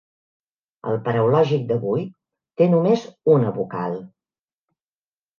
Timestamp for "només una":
2.71-3.51